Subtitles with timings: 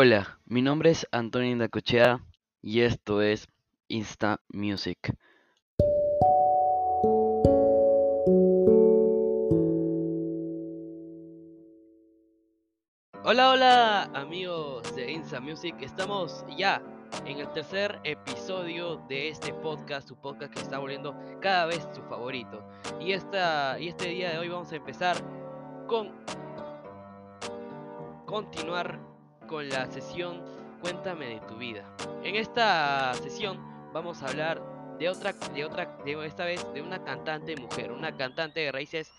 [0.00, 2.24] Hola, mi nombre es Antonio Indacochea
[2.62, 3.48] y esto es
[3.88, 5.12] Insta Music.
[13.24, 16.80] Hola, hola amigos de Insta Music, estamos ya
[17.26, 22.02] en el tercer episodio de este podcast, su podcast que está volviendo cada vez su
[22.02, 22.64] favorito.
[23.00, 25.16] Y, esta, y este día de hoy vamos a empezar
[25.88, 26.12] con
[28.26, 29.07] continuar
[29.48, 30.42] con la sesión
[30.80, 31.82] Cuéntame de tu vida.
[32.22, 33.58] En esta sesión
[33.92, 34.62] vamos a hablar
[34.98, 39.12] de otra, de otra, de esta vez de una cantante mujer, una cantante de raíces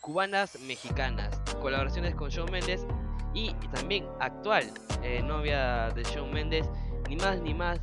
[0.00, 2.86] cubanas mexicanas, colaboraciones con Shawn Mendes
[3.34, 6.66] y también actual eh, novia de Shawn Mendes.
[7.08, 7.78] Ni más ni más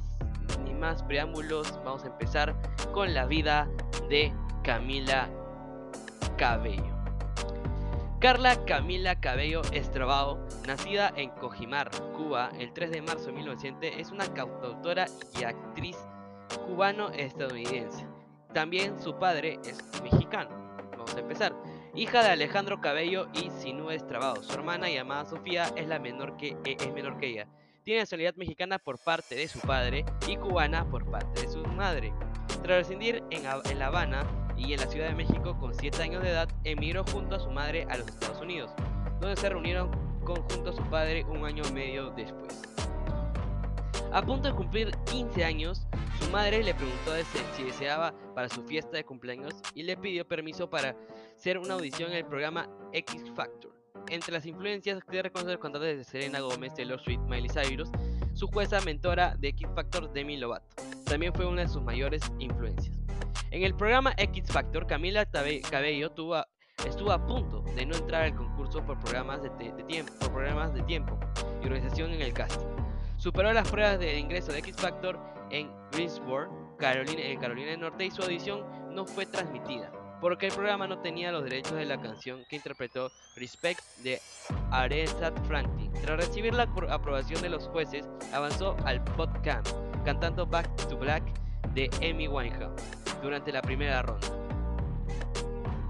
[0.64, 2.56] ni más preámbulos, vamos a empezar
[2.94, 3.70] con la vida
[4.10, 5.30] de Camila
[6.36, 6.99] Cabello.
[8.20, 14.12] Carla Camila Cabello Estrabao, nacida en Cojimar, Cuba, el 3 de marzo de 1900, es
[14.12, 15.06] una cantautora
[15.40, 15.96] y actriz
[16.68, 18.06] cubano-estadounidense.
[18.54, 20.50] También su padre es mexicano.
[20.92, 21.56] Vamos a empezar.
[21.96, 24.44] Hija de Alejandro Cabello y Sinú Estrabao.
[24.44, 27.48] Su hermana llamada Sofía es, la menor que, e, es menor que ella.
[27.86, 32.14] Tiene nacionalidad mexicana por parte de su padre y cubana por parte de su madre.
[32.64, 34.26] Tras residir en, en La Habana,
[34.60, 37.50] y en la Ciudad de México con 7 años de edad emigró junto a su
[37.50, 38.72] madre a los Estados Unidos,
[39.20, 39.92] donde se reunieron
[40.24, 42.62] junto a su padre un año y medio después.
[44.12, 45.88] A punto de cumplir 15 años,
[46.20, 47.12] su madre le preguntó
[47.56, 50.96] si deseaba para su fiesta de cumpleaños y le pidió permiso para
[51.36, 53.74] hacer una audición en el programa X Factor.
[54.10, 57.90] Entre las influencias que reconoce los cantantes de Selena Gomez, Taylor Swift, Miley Cyrus,
[58.34, 60.68] su jueza mentora de X Factor, Demi Lovato,
[61.06, 62.99] también fue una de sus mayores influencias.
[63.52, 68.86] En el programa X Factor, Camila Cabello estuvo a punto de no entrar al concurso
[68.86, 69.50] por programas de,
[69.86, 71.20] tiempo,
[71.62, 72.68] y organización en el casting.
[73.18, 75.20] Superó las pruebas de ingreso de X Factor
[75.50, 78.64] en Greensboro, Carolina, en Carolina del Norte y su audición
[78.94, 79.92] no fue transmitida,
[80.22, 84.22] porque el programa no tenía los derechos de la canción que interpretó Respect de
[84.70, 85.92] Aretha Franklin.
[86.04, 89.76] Tras recibir la aprobación de los jueces, avanzó al podcast
[90.06, 91.24] cantando Back to Black
[91.74, 92.82] de Amy Winehouse
[93.22, 94.28] durante la primera ronda.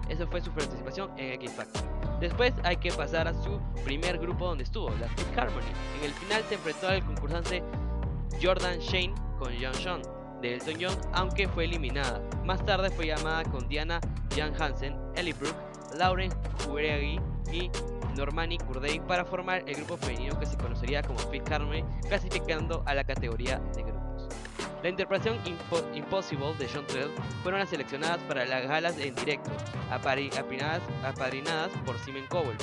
[0.09, 1.84] Eso fue su participación en X Factor.
[2.19, 5.72] Después hay que pasar a su primer grupo donde estuvo, la Fifth Harmony.
[6.00, 7.63] En el final se enfrentó al concursante
[8.41, 10.01] Jordan Shane con John Sean
[10.41, 12.22] de Elton John, aunque fue eliminada.
[12.45, 14.00] Más tarde fue llamada con Diana
[14.35, 15.57] Jan Hansen, Ellie Brooke,
[15.97, 16.31] Lauren
[16.66, 17.19] Juregi
[17.51, 17.69] y
[18.16, 22.94] Normani Kurdey para formar el grupo femenino que se conocería como Fifth Harmony, clasificando a
[22.94, 23.98] la categoría de grupo.
[24.81, 25.38] La interpretación
[25.94, 27.12] Impossible de John Trell
[27.44, 29.51] fueron las seleccionadas para las galas en directo,
[29.91, 32.56] apadrinadas, por Simon Cowell.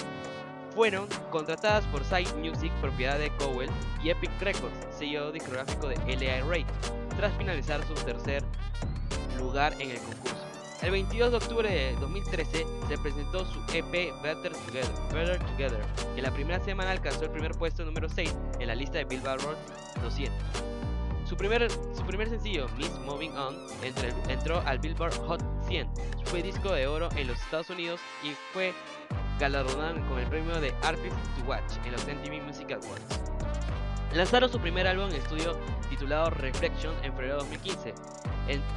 [0.74, 3.70] Fueron contratadas por Side Music, propiedad de Cowell,
[4.02, 6.42] y Epic Records, sello discográfico de L.A.
[6.44, 6.66] Rate,
[7.16, 8.42] tras finalizar su tercer
[9.38, 10.36] lugar en el concurso.
[10.82, 15.80] El 22 de octubre de 2013 se presentó su EP Better Together, Better Together,
[16.14, 19.56] que la primera semana alcanzó el primer puesto número 6 en la lista de Billboard
[20.02, 20.75] 200.
[21.28, 21.68] Su primer,
[22.28, 23.56] sencillo, Miss Moving On,
[24.28, 25.88] entró al Billboard Hot 100.
[26.26, 28.72] Fue disco de oro en los Estados Unidos y fue
[29.40, 33.20] galardonado con el premio de Artist to Watch en los MTV Music Awards.
[34.14, 35.58] Lanzaron su primer álbum en estudio
[35.90, 37.94] titulado Reflection en febrero de 2015,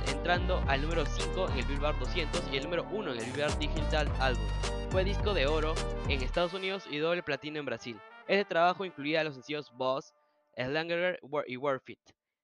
[0.07, 3.59] entrando al número 5 en el Billboard 200 y el número 1 en el Billboard
[3.59, 4.47] Digital Album.
[4.89, 5.75] Fue disco de oro
[6.07, 8.01] en Estados Unidos y doble platino en Brasil.
[8.27, 10.15] Este trabajo incluía los sencillos Boss,
[10.57, 11.99] Slanger y Worth It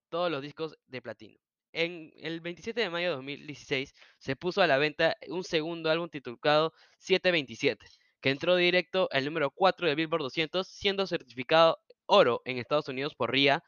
[0.09, 1.38] todos los discos de platino.
[1.73, 6.09] En el 27 de mayo de 2016 se puso a la venta un segundo álbum
[6.09, 7.85] titulado 727,
[8.21, 13.13] que entró directo al número 4 de Billboard 200, siendo certificado oro en Estados Unidos
[13.16, 13.61] por RIA.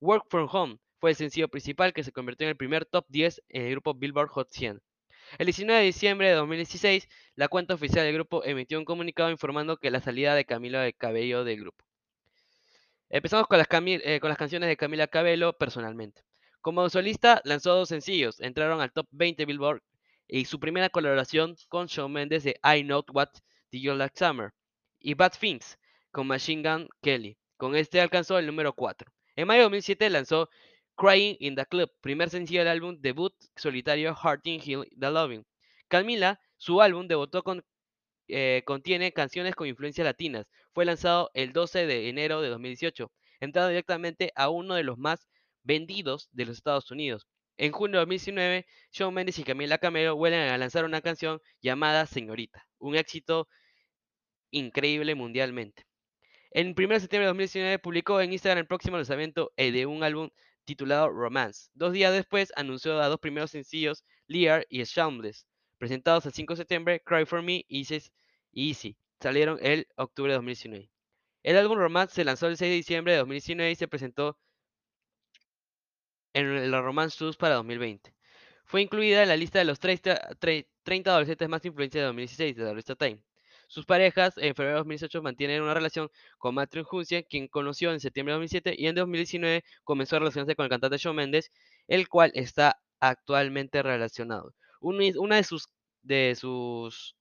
[0.00, 3.42] Work From Home fue el sencillo principal que se convirtió en el primer top 10
[3.50, 4.80] en el grupo Billboard Hot 100.
[5.38, 9.76] El 19 de diciembre de 2016, la cuenta oficial del grupo emitió un comunicado informando
[9.76, 11.84] que la salida de Camilo de Cabello del grupo.
[13.14, 16.24] Empezamos con las, eh, con las canciones de Camila Cabello personalmente.
[16.60, 19.84] Como solista lanzó dos sencillos, entraron al top 20 Billboard
[20.26, 23.28] y su primera colaboración con Shawn Mendes de I Know What
[23.70, 24.50] Do You Like Summer
[24.98, 25.78] y Bad Things
[26.10, 27.38] con Machine Gun Kelly.
[27.56, 29.08] Con este alcanzó el número 4.
[29.36, 30.50] En mayo de 2007 lanzó
[30.96, 35.46] Crying in the Club, primer sencillo del álbum debut solitario Hearting Hill The Loving.
[35.86, 37.64] Camila, su álbum debutó con
[38.28, 40.46] eh, contiene canciones con influencias latinas.
[40.72, 43.10] Fue lanzado el 12 de enero de 2018,
[43.40, 45.28] entrando directamente a uno de los más
[45.62, 47.26] vendidos de los Estados Unidos.
[47.56, 52.06] En junio de 2019, Shawn Mendes y Camila Camelo vuelven a lanzar una canción llamada
[52.06, 53.48] Señorita, un éxito
[54.50, 55.84] increíble mundialmente.
[56.50, 60.02] En 1 de septiembre de 2019 publicó en Instagram el próximo lanzamiento eh, de un
[60.02, 60.30] álbum
[60.64, 61.68] titulado Romance.
[61.74, 65.46] Dos días después anunció a dos primeros sencillos, Lear y Shameless,
[65.78, 67.86] presentados el 5 de septiembre, Cry For Me y
[68.52, 68.96] Easy.
[69.20, 70.90] Salieron el octubre de 2019.
[71.42, 74.38] El álbum Romance se lanzó el 6 de diciembre de 2019 y se presentó
[76.32, 78.14] en la Romance Tours para 2020.
[78.64, 80.36] Fue incluida en la lista de los 30,
[80.82, 83.22] 30 adolescentes más influenciados de 2016 de la revista Time.
[83.68, 88.00] Sus parejas en febrero de 2018 mantienen una relación con Matthew Huncien, quien conoció en
[88.00, 91.50] septiembre de 2007 y en 2019 comenzó a relacionarse con el cantante Shawn Mendes,
[91.88, 94.54] el cual está actualmente relacionado.
[94.84, 95.68] Una de sus,
[96.02, 97.16] de sus,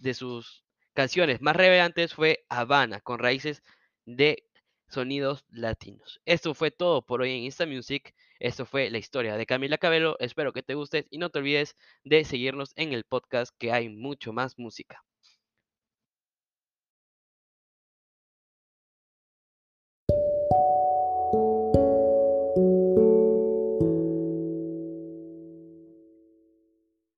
[0.00, 0.64] de sus
[0.94, 3.62] canciones más relevantes fue Habana, con raíces
[4.04, 4.44] de
[4.88, 6.20] sonidos latinos.
[6.26, 8.12] Esto fue todo por hoy en Insta Music.
[8.40, 10.16] Esto fue la historia de Camila Cabello.
[10.18, 13.88] Espero que te guste y no te olvides de seguirnos en el podcast que hay
[13.88, 15.04] mucho más música.